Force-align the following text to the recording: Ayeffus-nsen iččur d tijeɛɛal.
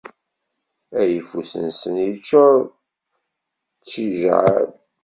Ayeffus-nsen 0.99 1.95
iččur 2.09 2.55
d 3.79 3.83
tijeɛɛal. 3.87 4.69